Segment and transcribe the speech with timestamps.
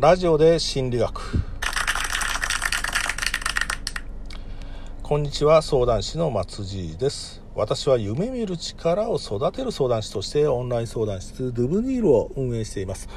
[0.00, 1.20] ラジオで心理学。
[5.02, 7.42] こんにちは相談師の松地です。
[7.56, 13.08] 私は夢見る力を育てる相談師としてオンライン相談室ドゥブニールを運営しています。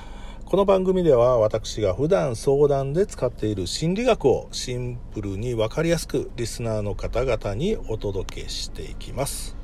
[0.44, 9.56] この番組では私が普段相談で使っている心理学をシンプルに分かりやすくリスナーの方々にお届けしていきます。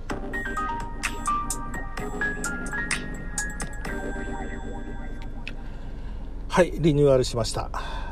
[6.57, 7.69] はいリニューアルしました。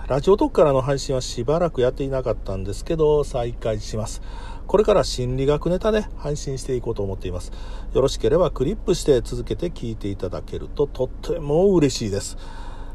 [0.08, 4.21] ラジオトークからの配信はしばらくやっていなかったんですけど再開します。
[4.68, 7.52] これから心理学ネタで配信していこうと思っています。
[7.91, 12.38] よろしければクリップして続けて聞いていただけるととっても嬉しいです。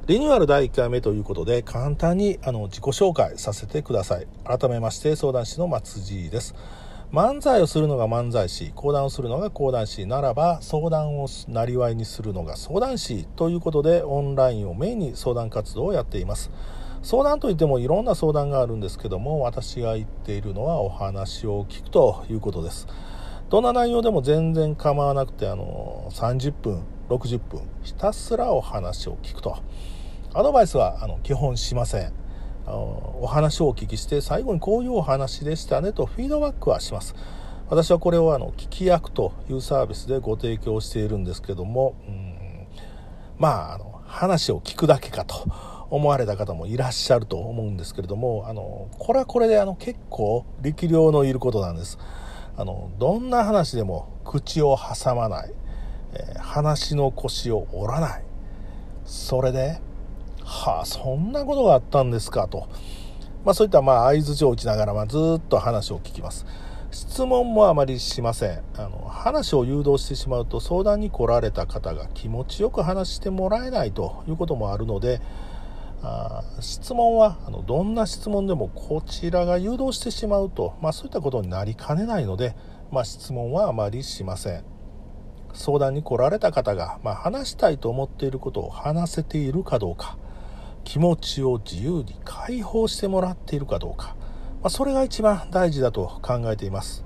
[0.07, 4.29] リニューアル第1回目ということで簡単にあの自己紹介させてください。
[4.45, 6.55] 改めまして相談師の松地です。
[7.13, 16.53] 漫才をするのが漫才師講談をするのが講談師ならば相談をなりわいにするのが相談師ということでオンラインをメインに相談活動をやっています。
[17.03, 22.87] 相談といってもいろんな相談があるんですけども私が言っているのはお話を聞くということです。
[23.49, 29.59] どんな内容でも全然構わなくてあの30分60分ひたすらお話を聞くと。
[30.33, 32.13] アドバイスはあの基本しません。
[32.77, 37.15] お話をお聞きして最後にこういうお話でしたねとフィードバックはします。
[37.69, 42.35] 私はこれをあの聞き役というサービスでご提供しているんですけどもうん
[43.39, 45.47] まああの話を聞くだけかと
[45.89, 51.99] 思われた方もいらっしゃると思うんですけれどもあのこれはこれであの結構力量のいることなんです。
[52.57, 55.53] あのどんな話でも口を挟まない、
[56.15, 58.25] えー、話の腰を折らない。
[59.05, 59.81] それで
[60.51, 62.67] はあ、そんなことがあったんですかと。
[63.45, 66.45] まあそういったまあ合図を打ちながらまずっと話を聞きます。
[66.91, 75.21] 質問もあまりしませんあの話を誘導してしまうと相談に来られた方が気持ちよく話してもらえないということもあるので
[76.03, 82.57] あ質問はあのどんな質問でもこちらが誘導してしまうと、まあ、そういったことになりかねないので、
[82.91, 84.65] まあ、質問はあまりしません
[85.53, 90.19] 相談に来られた方が、まあ、話したいと思っていることを話せているかどうか
[90.85, 94.17] 気持ちを自由に解放してもらっているかどうか、
[94.63, 97.05] まあ、それが一番大事だと考えています。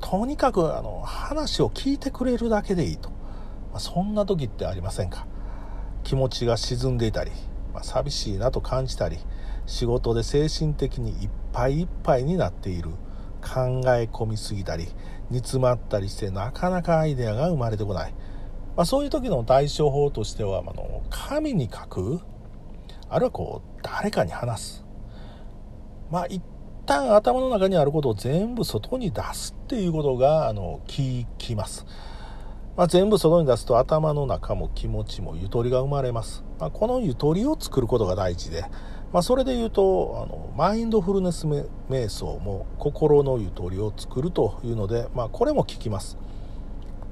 [0.00, 5.26] とにかくあの話を聞いてくれるだけでいいと、まあ、そんな時ってありませんか。
[6.02, 7.30] 気持ちが沈んでいたり、
[7.74, 9.18] まあ、寂しいなと感じたり
[9.66, 12.90] 仕事で精神的にいっぱいいっぱいになっている。
[13.40, 14.88] 考え込みすぎたり
[15.30, 18.14] 煮詰まったりしてなかなかアイデアが生まれてこない。
[18.80, 22.22] まあ、そういう時の対処法としてはあの紙に書く
[23.10, 24.84] あるいはこう誰かに話す。
[26.10, 26.42] まあ一
[26.86, 30.82] 旦頭の中にあることを全部外に出すっていうことがあの効
[31.36, 31.84] きます、
[32.74, 38.62] まあ、全部外に出すと頭の中も気持ちもゆとりが生まれます、まあ、このゆとりを作ることが大事で、
[39.12, 46.16] まあ、それで言うとあのマインドフルネス瞑想も心のゆとりを作るというので、まあ、これも効きます。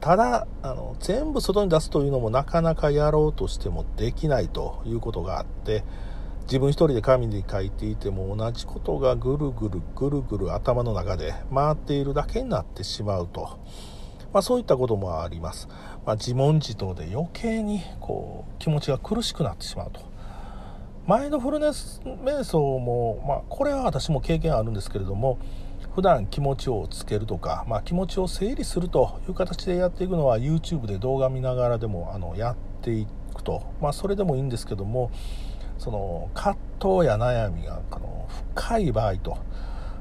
[0.00, 5.84] ただあの全部外に出すというのもなかなかやろうとしてもできないということがあって
[6.42, 13.58] 自分一人で紙に書いていても同じことがぐるぐるぐるぐる頭の中で回っているだけになってしまうと、
[14.32, 15.68] まあ、そういったこともあります、
[16.06, 20.08] まあ、自問自答で余計にこう気持ちが苦しくなってしまうと。
[21.06, 25.38] マインドフルネス瞑想も、まあ、これは私も経験あるんですけれども
[25.98, 33.04] 普段気持ちをつけるとか、まあ、気持ちを整理するという形でやっていくのは YouTube で動画見ながらでもあのやってい
[33.34, 35.10] くと、まあ、それでもいいんですけども
[35.76, 39.38] その葛藤や悩みがあの深い場合と、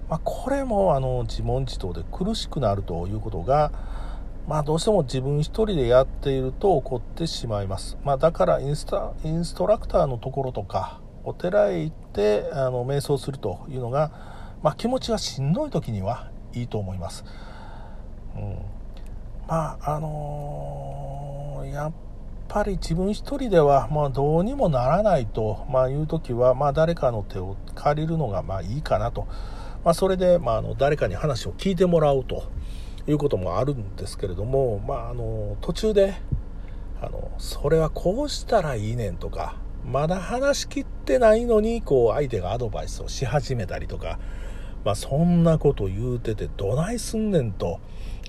[0.08, 3.72] まあ、これもあの自問自答で苦しくなるということが、
[4.48, 17.24] まあ、どうしても自分一人でやっていると起こってしまいます、まあ、だからインスタインストラクターのところとかお寺へ行ってあの瞑想するというのがまあ、気持ちがしんどい時にはいいと思います。
[18.36, 18.58] うん、
[19.48, 21.92] まああのー、やっ
[22.48, 29.28] ぱり自分一人では、まあ、どうにもならないと、まあ、いう時は、まあ、誰かの手を借りるのがまあいいかなと、
[29.84, 32.44] まあ、それで、まあ、あの誰かに話を聞いてもらうと
[33.08, 36.16] いうこともあるんですけれども、まあ、あの途中で
[37.02, 39.56] あのそれはこうしたらいいねんとか
[39.86, 44.20] まだ話しきってないのにこう相手がアドバイスをし始めたりとか
[44.84, 47.80] まあ、そんなこと言うててどないすんねんと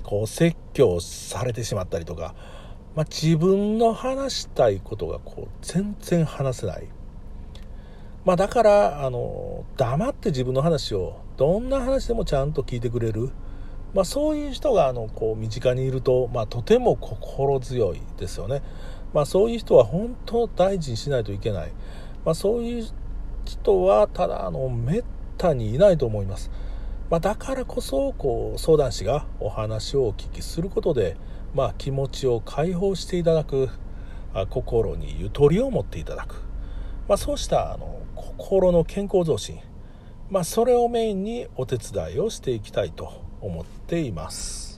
[0.03, 2.35] こう説教されてしまったりとか、
[2.95, 6.87] まあ、自分の話したいことがこう全然話せない、
[8.25, 13.29] まあ、だからあの黙って自分の話をどんな話でもちゃんと聞いてくれる、
[13.93, 18.61] まあ、そういう人があのこう身近にいると、まあ、とても心強いですよね。
[19.13, 21.71] まあ、そういう人は本当大事にしないといけない、
[22.25, 22.87] まあ、そういう
[23.45, 25.01] 人はただあのめ
[25.39, 26.51] ったにいないと思います、
[27.09, 31.15] まあ、だからこそこう相談師がお話をお聞きすることで、
[31.55, 33.69] まあ、気持ちを解放していただく
[34.49, 36.43] 心にゆとりを持っていただく、
[37.07, 39.59] まあ、そうしたあの心の健康増進、
[40.29, 44.68] まあ、それをメインにお手伝いをしていきたいと思っています。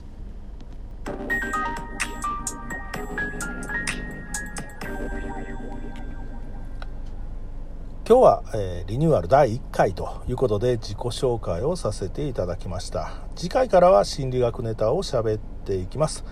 [8.12, 13.14] 今日は、えー、リニューアル第1回ということで自己紹介をさせていただきました。
[13.36, 16.22] 次回からは心理学ネタを喋っていきます。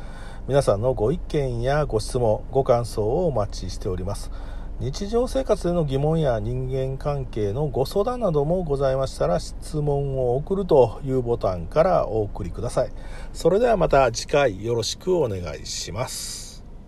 [0.46, 4.30] 皆さんのご意見やご質問ご感想をお待ちしております。
[4.78, 12.92] 日常生活での疑問や人間関係のご相談などもございましたら質問を送るというボタンからお送りください。
[13.32, 16.49] それではまた次回よろしくお願いします。